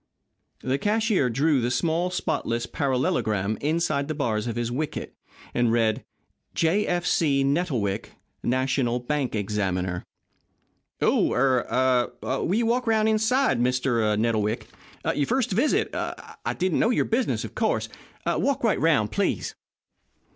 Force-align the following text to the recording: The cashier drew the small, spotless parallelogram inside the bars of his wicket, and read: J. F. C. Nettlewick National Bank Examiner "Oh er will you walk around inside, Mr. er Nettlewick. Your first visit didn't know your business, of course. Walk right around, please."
The 0.63 0.79
cashier 0.79 1.29
drew 1.29 1.61
the 1.61 1.69
small, 1.69 2.09
spotless 2.09 2.65
parallelogram 2.65 3.55
inside 3.61 4.07
the 4.07 4.15
bars 4.15 4.47
of 4.47 4.55
his 4.55 4.71
wicket, 4.71 5.13
and 5.53 5.71
read: 5.71 6.03
J. 6.55 6.87
F. 6.87 7.05
C. 7.05 7.43
Nettlewick 7.43 8.13
National 8.41 8.97
Bank 8.97 9.35
Examiner 9.35 10.03
"Oh 11.03 11.33
er 11.33 12.09
will 12.23 12.55
you 12.55 12.65
walk 12.65 12.87
around 12.87 13.09
inside, 13.09 13.59
Mr. 13.59 14.01
er 14.15 14.17
Nettlewick. 14.17 14.65
Your 15.13 15.27
first 15.27 15.51
visit 15.51 15.93
didn't 16.57 16.79
know 16.79 16.89
your 16.89 17.05
business, 17.05 17.45
of 17.45 17.53
course. 17.53 17.87
Walk 18.25 18.63
right 18.63 18.79
around, 18.79 19.09
please." 19.09 19.53